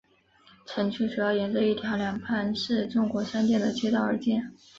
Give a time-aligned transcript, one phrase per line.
[0.65, 4.51] 城区主要沿着一条两旁是中国商店的街道而建。